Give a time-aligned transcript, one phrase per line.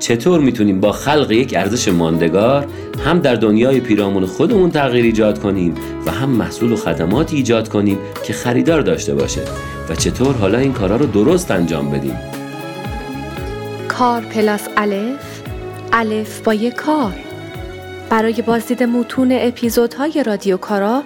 [0.00, 2.66] چطور می‌تونیم با خلق یک ارزش ماندگار
[3.04, 5.74] هم در دنیای پیرامون خودمون تغییر ایجاد کنیم
[6.06, 9.40] و هم محصول و خدماتی ایجاد کنیم که خریدار داشته باشه؟
[9.88, 12.18] و چطور حالا این کارا رو درست انجام بدیم؟
[13.88, 15.42] کار پلاس الف
[15.92, 17.14] الف با یک کار.
[18.10, 21.02] برای بازدید متون اپیزودهای رادیو کارا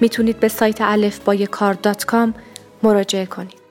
[0.00, 2.34] می‌تونید به سایت الف با کار dot com
[2.82, 3.64] مراجعه کنید.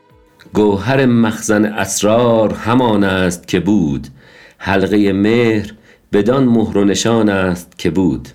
[0.54, 4.08] گوهر مخزن اسرار همان است که بود.
[4.66, 5.74] حلقه مهر
[6.14, 8.30] بدان مهر و نشان است که بود.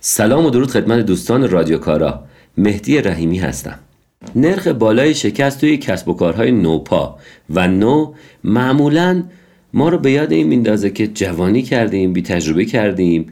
[0.00, 2.24] سلام و درود خدمت دوستان رادیو کارا.
[2.58, 3.78] مهدی رحیمی هستم.
[4.36, 7.18] نرخ بالای شکست توی کسب و کارهای نوپا
[7.50, 9.22] و نو معمولا
[9.74, 13.26] ما رو به یاد این میندازه که جوانی کردیم بی تجربه کردیم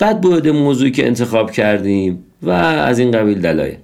[0.00, 3.76] بد بود موضوعی که انتخاب کردیم و از این قبیل دلایل.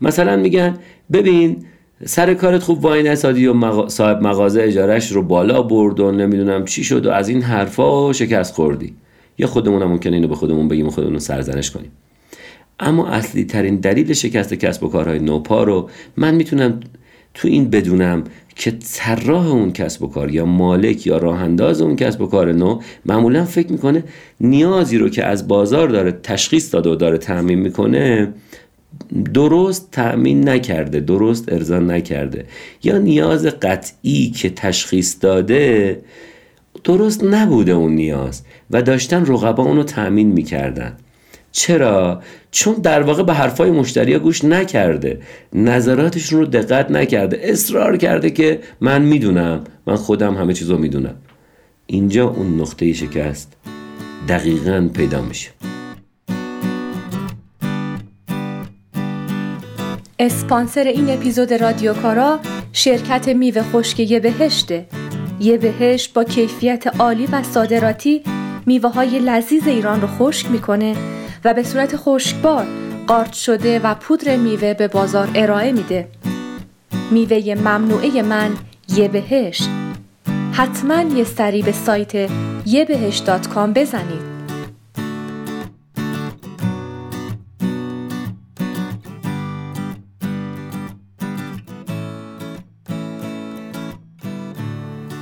[0.00, 0.78] مثلا میگن
[1.12, 1.64] ببین
[2.06, 6.84] سر کارت خوب وای نسادی و صاحب مغازه اجارش رو بالا برد و نمی‌دونم چی
[6.84, 8.94] شد و از این حرفا شکست خوردی.
[9.38, 11.90] یا خودمون هم ممکنه اینو به خودمون بگیم و خودمون سرزنش کنیم.
[12.80, 16.80] اما اصلی ترین دلیل شکست کسب و کارهای نوپا رو من می‌تونم
[17.34, 18.24] تو این بدونم
[18.56, 22.52] که طراح اون کسب و کار یا مالک یا راه انداز اون کسب و کار
[22.52, 24.04] نو معمولا فکر می‌کنه
[24.40, 28.32] نیازی رو که از بازار داره تشخیص داده و داره تعمین می‌کنه
[29.34, 32.44] درست تأمین نکرده درست ارزان نکرده.
[32.82, 36.00] یا نیاز قطعی که تشخیص داده
[36.84, 38.42] درست نبوده اون نیاز.
[38.70, 40.96] و داشتن رقبا اونو تأمین می‌کردن.
[41.52, 45.20] چرا؟ چون در واقع به حرفای مشتری گوش نکرده.
[45.52, 47.40] نظراتشون رو دقت نکرده.
[47.42, 51.14] اصرار کرده که من می‌دونم من خودم همه چیز رو می‌دونم.
[51.86, 53.52] اینجا اون نقطه شکست
[54.28, 55.50] دقیقا پیدا میشه.
[60.18, 62.40] اسپانسر این اپیزود رادیو کارا
[62.72, 64.86] شرکت میوه خشک یه بهشته
[65.40, 68.22] یه بهشت با کیفیت عالی و صادراتی
[68.66, 70.96] میوه های لذیذ ایران رو خشک می‌کنه
[71.44, 72.66] و به صورت خشکبار
[73.06, 76.08] قارچ شده و پودر میوه به بازار ارائه میده.
[77.10, 78.50] میوه ممنوعه من
[78.96, 79.68] یه بهشت.
[80.52, 82.30] حتما یه سری به سایت
[82.66, 83.30] یه بهشت
[83.74, 84.33] بزنید.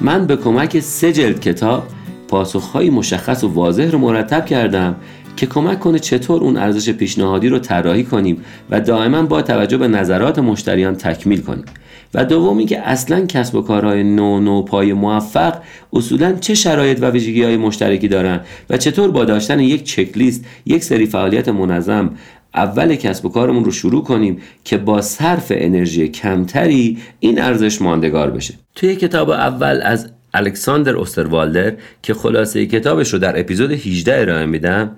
[0.00, 1.82] من به کمک سه جلد کتاب
[2.28, 4.96] پاسخهایی مشخص و واضح رو مرتب کردم
[5.36, 9.88] که کمک کنه چطور اون ارزش پیشنهادی رو طراحی کنیم و دائما با توجه به
[9.88, 11.64] نظرات مشتریان تکمیل کنیم.
[12.14, 15.54] و دوم که اصلا کسب و کارهای نو نو پای موفق
[15.92, 20.84] اصولا چه شرایط و ویژگی های مشترکی دارن و چطور با داشتن یک چکلیست یک
[20.84, 22.10] سری فعالیت منظم
[22.54, 28.30] اول کسب و کارمون رو شروع کنیم که با صرف انرژی کمتری این ارزش ماندگار
[28.30, 28.54] بشه.
[28.74, 34.96] توی کتاب اول از الکساندر اوستروالدر که خلاصه کتابش رو در اپیزود 18 ارائه میدم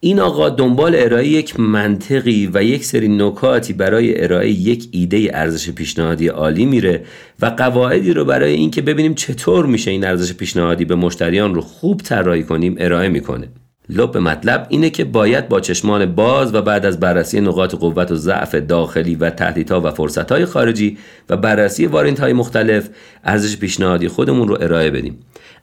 [0.00, 5.70] این آقا دنبال ارائه یک منطقی و یک سری نکاتی برای ارائه یک ایده ارزش
[5.70, 7.04] پیشنهادی عالی میره
[7.40, 12.00] و قواعدی رو برای اینکه ببینیم چطور میشه این ارزش پیشنهادی به مشتریان رو خوب
[12.00, 13.48] طراحی کنیم ارائه می‌کنه.
[13.88, 18.14] لب مطلب اینه که باید با چشمان باز و بعد از بررسی نقاط قوت و
[18.14, 20.98] ضعف داخلی و تهدیدها و فرصتهای خارجی
[21.28, 22.88] و بررسی وارنت های مختلف
[23.24, 25.18] ارزش پیشنهادی خودمون رو ارائه بدیم.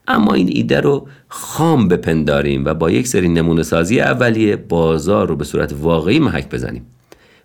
[0.08, 5.36] اما این ایده رو خام بپنداریم و با یک سری نمونه سازی اولیه بازار رو
[5.36, 6.86] به صورت واقعی محک بزنیم.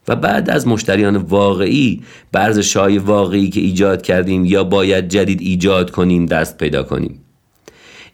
[0.08, 2.02] و بعد از مشتریان واقعی
[2.32, 7.20] به ارزش های واقعی که ایجاد کردیم یا باید جدید ایجاد کنیم دست پیدا کنیم.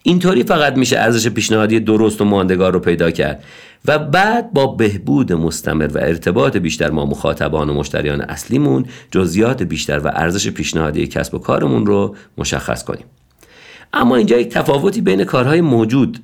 [0.07, 3.45] اینطوری فقط میشه ارزش پیشنهادی درست و ماندگار رو پیدا کرد.
[3.85, 9.99] و بعد با بهبود مستمر و ارتباط بیشتر ما مخاطبان و مشتریان اصلیمون جزئیات بیشتر
[9.99, 13.05] و ارزش پیشنهادی کسب و کارمون رو مشخص کنیم.
[13.93, 16.19] اما اینجا یک تفاوتی بین کارهای موجود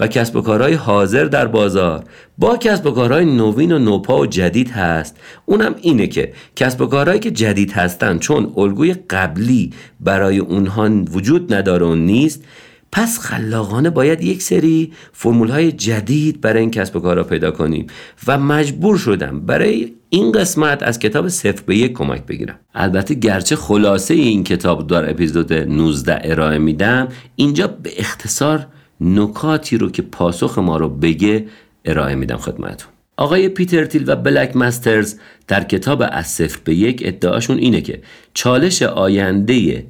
[0.00, 2.04] و کسب و کارهای حاضر در بازار
[2.38, 5.16] با کسب و کارهای نوین و نوپا و جدید هست.
[5.46, 11.54] اونم اینه که کسب و کارهایی که جدید هستن چون الگوی قبلی برای اونها وجود
[11.54, 12.44] نداره و نیست
[12.92, 17.86] پس خلاقانه باید یک سری فرمول های جدید برای این کسب و کارا پیدا کنیم
[18.26, 22.58] و مجبور شدم برای این قسمت از کتاب صفر به یک کمک بگیرم.
[22.74, 28.66] البته گرچه خلاصه این کتاب در اپیزود 19 ارائه میدم اینجا به اختصار
[29.00, 31.46] نکاتی رو که پاسخ ما رو بگه
[31.84, 35.14] ارائه میدم خدمتون آقای پیتر تیل و بلک مسترز
[35.48, 38.02] در کتاب از صفر به یک ادعاشون اینه که
[38.34, 39.86] چالش آینده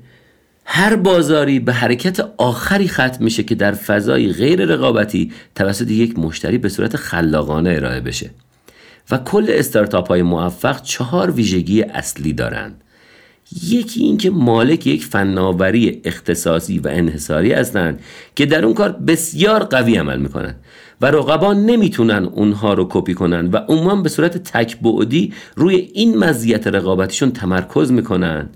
[0.64, 6.58] هر بازاری به حرکت آخری ختم میشه که در فضای غیر رقابتی توسط یک مشتری
[6.58, 8.30] به صورت خلاقانه ارائه بشه.
[9.10, 12.80] و کل استارتاپ های موفق چهار ویژگی اصلی دارند.
[13.62, 18.00] یکی اینکه مالک یک فناوری اختصاصی و انحصاری هستند
[18.36, 20.56] که در اون کار بسیار قوی عمل می‌کنند
[21.00, 26.66] و رقبا نمی‌تونن اونها رو کپی کنن و عموما به صورت تکبعدی روی این مزیت
[26.66, 28.48] رقابتیشون تمرکز می‌کنن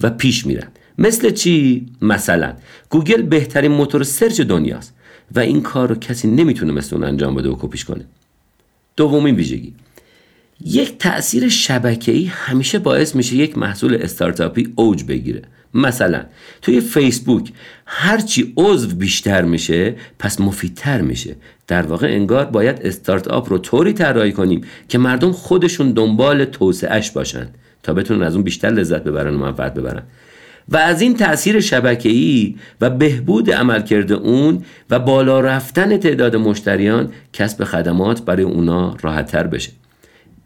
[0.00, 0.68] و پیش میرن.
[0.98, 2.52] مثل چی؟ مثلا
[2.90, 4.94] گوگل بهترین موتور search دنیاست
[5.34, 8.04] و این کار رو کسی نمی‌تونه مثل اون انجام بده و کپیش کنه.
[8.96, 9.74] دومین ویژگی.
[10.64, 15.42] یک تأثیر شبکه‌ای همیشه باعث میشه یک محصول استارتاپی اوج بگیره.
[15.74, 16.24] مثلا
[16.62, 17.52] توی فیسبوک
[17.86, 21.36] هرچی عضو بیشتر میشه پس مفیدتر میشه.
[21.66, 27.48] در واقع انگار باید استارتاپ رو طوری طراحی کنیم که مردم خودشون دنبال توسعهش باشن
[27.82, 30.02] تا بتونن از اون بیشتر لذت ببرن و منفعت ببرن.
[30.68, 37.64] و از این تاثیر شبکه‌ای و بهبود عملکرد اون و بالا رفتن تعداد مشتریان کسب
[37.64, 39.70] خدمات برای اونا راحتتر بشه.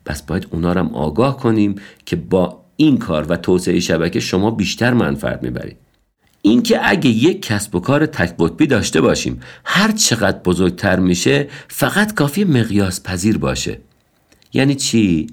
[0.05, 1.75] پس باید اونا رو هم آگاه کنیم
[2.07, 5.77] که با این کار و توسعه شبکه شما بیشتر منفعت می‌برید.
[6.43, 12.15] اینکه اگه یک کسب و کار تک قطبی داشته باشیم هر چقدر بزرگتر میشه فقط
[12.15, 13.79] کافی مقیاس پذیر باشه.
[14.53, 15.27] یعنی چی؟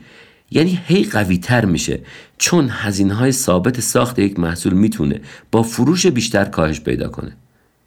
[0.51, 1.99] یعنی هی قوی تر میشه.
[2.37, 7.31] چون هزینه های ثابت ساخت یک محصول می‌تونه با فروش بیشتر کاهش پیدا کنه.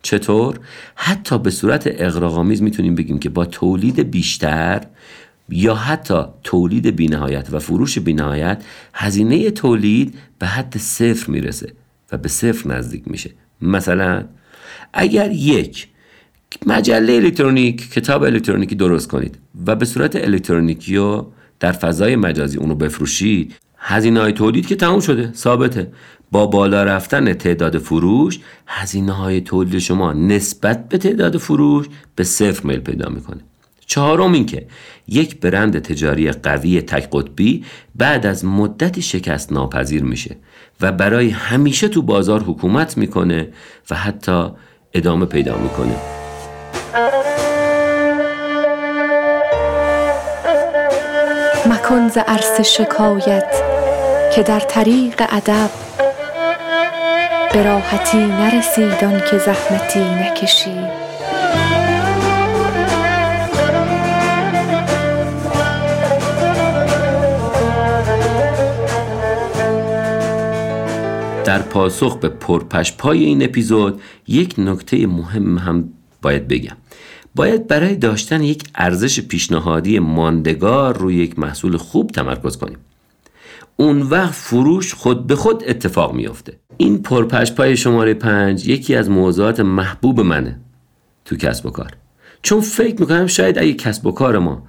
[0.02, 0.60] چطور؟
[0.94, 4.80] حتی به صورت اغراق‌آمیز می‌تونیم بگیم که با تولید بیشتر
[5.48, 8.62] یا حتی تولید بینهایت و فروش بینهایت
[8.94, 11.72] هزینه تولید به حد صفر می‌رسه
[12.12, 13.30] و به صفر نزدیک میشه.
[13.62, 14.24] مثلا
[14.92, 15.88] اگر یک
[16.66, 21.24] مجله الکترونیک کتاب الکترونیکی درست کنید و به صورت الکترونیکی و
[21.62, 25.92] در فضای مجازی اونو بفروشید هزینه های تولید که تموم شده ثابته.
[26.30, 31.86] با بالا رفتن تعداد فروش هزینه های تولید شما نسبت به تعداد فروش
[32.16, 33.40] به صفر میل پیدا می‌کنه.
[33.86, 34.66] چهارم این که
[35.08, 37.64] یک برند تجاری قوی تک قطبی
[37.94, 40.36] بعد از مدتی شکست ناپذیر میشه
[40.80, 43.48] و برای همیشه تو بازار حکومت می‌کنه
[43.90, 44.46] و حتی
[44.94, 45.96] ادامه پیدا می‌کنه.
[51.82, 53.62] مکن ز عرص شکایت
[54.34, 55.70] که در طریق ادب
[57.52, 60.88] به راحتی نرسیدان که زحمتی نکشید
[71.44, 75.88] در پاسخ به پرپشپای این اپیزود یک نکته مهم هم
[76.22, 76.81] باید بگم.
[77.34, 82.78] باید برای داشتن یک ارزش پیشنهادی ماندگار روی یک محصول خوب تمرکز کنیم.
[83.76, 86.58] اون وقت فروش خود به خود اتفاق میافته.
[86.76, 90.60] این پرپشپای شماره پنج یکی از موضوعات محبوب منه
[91.24, 91.90] تو کسب و کار.
[92.42, 94.62] چون فکر می‌کنم شاید اگه کسب و کار ما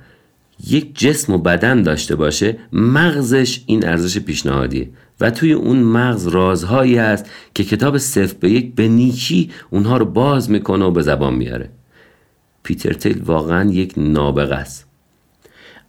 [0.68, 4.90] یک جسم و بدن داشته باشه مغزش این ارزش پیشنهادیه
[5.22, 7.26] و توی اون مغز رازهایی هست
[7.56, 11.70] که کتاب صفر به یک به نیکی اونها رو باز می‌کنه و به زبان میاره
[12.64, 14.88] پیتر تیل واقعا یک نابغه است.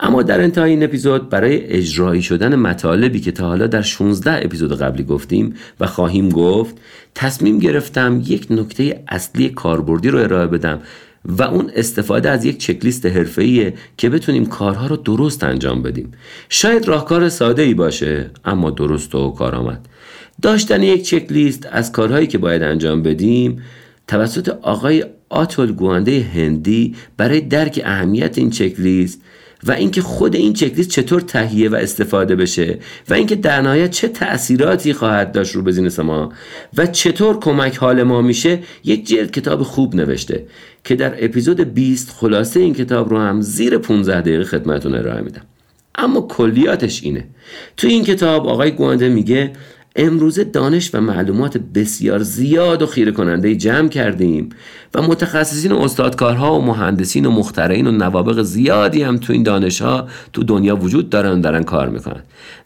[0.00, 4.78] اما در انتهای این اپیزود برای اجرایی شدن مطالبی که تا حالا در 16 اپیزود
[4.78, 6.74] قبلی گفتیم و خواهیم گفت
[7.14, 10.80] تصمیم گرفتم یک نکته اصلی کاربردی رو ارائه بدم
[11.24, 16.12] و اون استفاده از یک چکلیست حرفه‌ایه که بتونیم کارها رو درست انجام بدیم.
[16.48, 19.88] شاید راهکار ساده ای باشه اما درست و کارآمد.
[20.42, 23.62] داشتن یک چکلیست از کارهایی که باید انجام بدیم
[24.08, 29.20] توسط آقای آتول گوانده هندی برای درک اهمیت این چکلیست
[29.66, 32.78] و اینکه خود این چکلیست چطور تهیه و استفاده بشه
[33.08, 36.32] و اینکه در نهایت چه تأثیراتی خواهد داشت رو بزینس ما
[36.76, 40.46] و چطور کمک حال ما میشه یک جلد کتاب خوب نوشته
[40.84, 45.42] که در اپیزود 20 خلاصه این کتاب رو هم زیر 15 دقیقه خدمتون ارائه میدم.
[45.94, 47.24] اما کلیاتش اینه.
[47.76, 49.52] تو این کتاب آقای گوانده میگه
[49.96, 54.48] امروزه دانش و معلومات بسیار زیاد و خیره کننده جمع کردیم
[54.94, 59.82] و متخصصین و استادکارها و مهندسین و مخترعین و نوابق زیادی هم تو این دانش
[59.82, 62.22] ها تو دنیا وجود دارن دارن کار می‌کنن.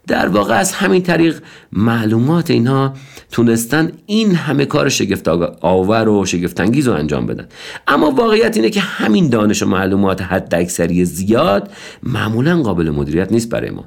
[0.07, 1.43] در واقع از همین طریق
[1.73, 2.95] معلومات اینها
[3.33, 5.29] تونستن این همه کار شگفت
[5.61, 7.47] آور و شگفت انگیز رو انجام بدن.
[7.89, 11.71] اما واقعیت اینه که همین دانش و معلومات حد اکثری زیاد
[12.03, 13.85] معمولا قابل مدیریت نیست برای ما.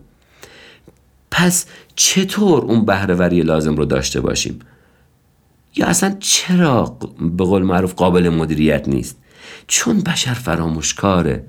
[1.31, 4.59] پس چطور اون بهرهوری لازم رو داشته باشیم؟
[5.75, 6.97] یا اصلا چرا
[7.38, 9.17] به قول معروف قابل مدیریت نیست؟
[9.67, 11.45] چون بشر فراموشکاره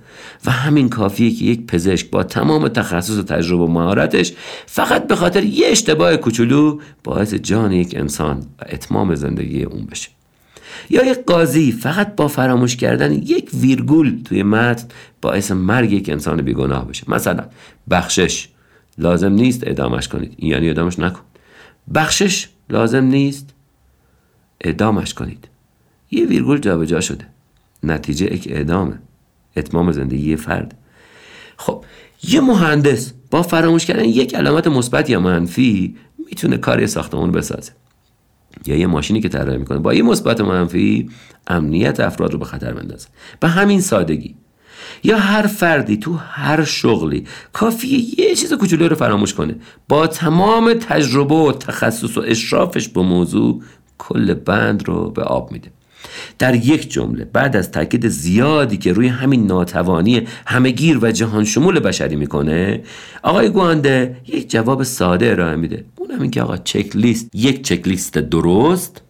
[0.46, 4.32] و همین کافیه که یک پزشک با تمام تخصص و تجربه و مهارتش
[4.66, 10.08] فقط به خاطر یه اشتباه کوچولو باعث جان یک انسان و اتمام زندگی اون بشه.
[10.90, 14.88] یا یک قاضی فقط با فراموش کردن یک ویرگول توی متن
[15.20, 17.04] باعث مرگ یک انسان بیگناه بشه.
[17.08, 17.44] مثلا
[17.90, 18.48] بخشش.
[18.98, 20.44] لازم نیست ادامش کنید.
[20.44, 21.20] یعنی ادامش نکن.
[21.94, 23.50] بخشش لازم نیست
[24.60, 25.48] ادامش کنید.
[26.10, 27.26] یه ویرگول جابجا شده.
[27.82, 28.98] نتیجه یک اعدامه
[29.56, 30.78] اتمام زندگی فرد.
[31.56, 31.84] خب
[32.22, 37.72] یه مهندس با فراموش کردن یک علامت مثبت یا منفی می‌تونه کار ساختمون بسازه.
[38.66, 41.10] یا یه ماشینی که طراحی می‌کنه با یه مثبت منفی
[41.46, 43.08] امنیت افراد رو به خطر بندازه.
[43.40, 44.34] به همین سادگی.
[45.02, 49.54] یا هر فردی تو هر شغلی کافیه یه چیز کوچولو رو فراموش کنه.
[49.88, 53.62] با تمام تجربه و تخصص و اشرافش به موضوع
[53.98, 55.70] کل بند رو به آب میده.
[56.38, 61.80] در یک جمله بعد از تاکید زیادی که روی همین ناتوانی همهگیر و جهان شمول
[61.80, 62.82] بشری می‌کنه
[63.22, 65.84] آقای گوانده یک جواب ساده ارائه میده.
[65.96, 69.02] اونم این که آقا چک لیست یک چک لیست درست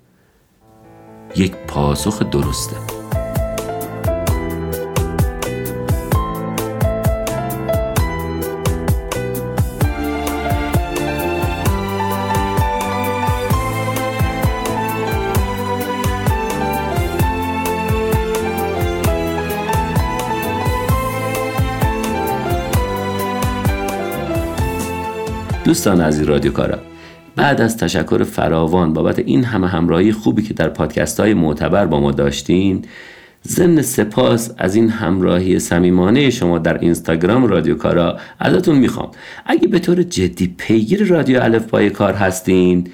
[1.37, 3.02] یک پاسخ درسته.
[25.65, 26.79] دوستان این رادیو کارا
[27.37, 32.01] بعد از تشکر فراوان بابت این همه همراهی خوبی که در پادکست های معتبر با
[32.01, 32.85] ما داشتین
[33.49, 39.11] ضمن سپاس از این همراهی صمیمانه شما در اینستاگرام رادیو کارا ازتون می‌خوام.
[39.47, 42.89] اگه به طور جدی پیگیر رادیو الف پای کار هستین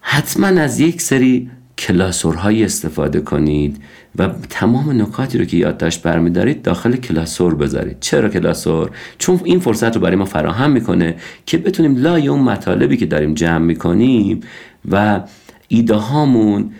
[0.00, 1.50] حتما از یک سری
[1.84, 3.82] کلاسورهایی استفاده کنید
[4.18, 7.96] و تمام نکاتی رو که یادداشت برمیدارید داخل کلاسور بذارید.
[8.00, 11.14] چرا کلاسور؟ چون این فرصت رو برای ما فراهم می‌کنه
[11.46, 14.40] که بتونیم لای اون مطالبی که داریم جمع می‌کنیم
[14.90, 15.20] و
[15.68, 16.70] ایده هامون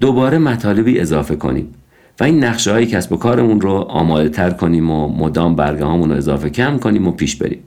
[0.00, 1.74] دوباره مطالبی اضافه کنیم.
[2.20, 6.10] و این نقشه های کسب و کارمون رو آماده تر کنیم و مدام برگه هامون
[6.10, 7.60] رو اضافه کم کنیم و پیش بریم.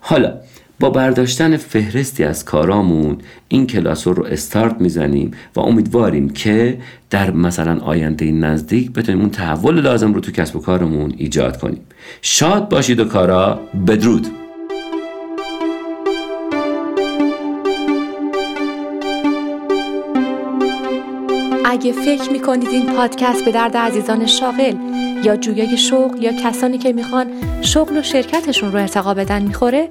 [0.00, 0.34] حالا
[0.80, 3.18] با برداشتن فهرستی از کارامون
[3.48, 6.78] این کلاسور رو استارت می‌زنیم و امیدواریم که
[7.10, 11.80] در مثلا آینده نزدیک بتونیم اون تحول لازم رو تو کسب و کارمون ایجاد کنیم.
[12.22, 14.26] شاد باشید و کارا بدرود!
[21.64, 24.74] اگه فکر می‌کنید این پادکست به درد عزیزان شاغل
[25.24, 27.26] یا جویای شغل یا کسانی که می‌خوان
[27.62, 29.88] شغل و شرکتشون رو ارتقا بدن می‌خوره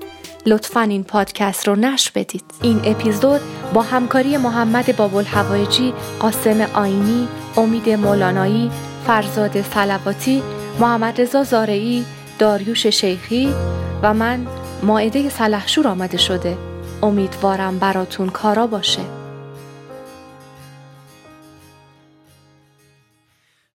[0.50, 2.44] لطفا این پادکست رو نشر بدید.
[2.62, 3.42] این اپیزود
[3.74, 7.28] با همکاری محمد بابل هوایجی قاسم آینی
[7.58, 8.72] امید مولانایی
[9.08, 10.44] فرزاد سلواتی
[10.80, 12.06] محمد رضا زارعی
[12.40, 13.54] داریوش شیخی
[14.02, 14.48] و من
[14.84, 16.58] ماعده سلحشور آمده شده.
[17.04, 19.19] امیدوارم براتون کارا باشه.